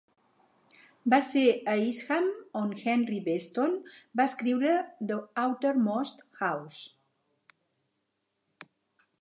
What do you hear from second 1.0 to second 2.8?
Va ser a Eastham on